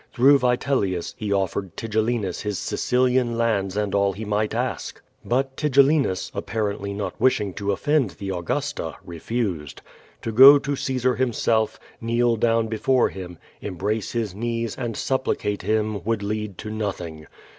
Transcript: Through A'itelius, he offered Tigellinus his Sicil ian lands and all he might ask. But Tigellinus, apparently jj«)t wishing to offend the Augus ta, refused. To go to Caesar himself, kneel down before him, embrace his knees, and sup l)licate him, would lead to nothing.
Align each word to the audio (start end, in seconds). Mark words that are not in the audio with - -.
Through 0.11 0.39
A'itelius, 0.39 1.13
he 1.15 1.31
offered 1.31 1.77
Tigellinus 1.77 2.41
his 2.41 2.57
Sicil 2.57 3.07
ian 3.07 3.37
lands 3.37 3.77
and 3.77 3.93
all 3.93 4.13
he 4.13 4.25
might 4.25 4.55
ask. 4.55 4.99
But 5.23 5.55
Tigellinus, 5.55 6.31
apparently 6.33 6.91
jj«)t 6.91 7.11
wishing 7.19 7.53
to 7.53 7.71
offend 7.71 8.09
the 8.09 8.31
Augus 8.31 8.73
ta, 8.73 8.97
refused. 9.05 9.83
To 10.23 10.31
go 10.31 10.57
to 10.57 10.75
Caesar 10.75 11.17
himself, 11.17 11.79
kneel 12.01 12.35
down 12.35 12.65
before 12.65 13.09
him, 13.09 13.37
embrace 13.61 14.13
his 14.13 14.33
knees, 14.33 14.75
and 14.75 14.97
sup 14.97 15.25
l)licate 15.25 15.61
him, 15.61 16.03
would 16.03 16.23
lead 16.23 16.57
to 16.57 16.71
nothing. 16.71 17.27